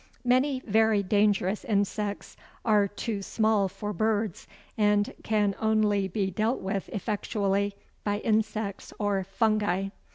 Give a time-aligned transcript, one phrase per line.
[0.25, 6.89] Many very dangerous insects are too small for birds, and can only be dealt with
[6.89, 9.89] effectually by insects or fungi.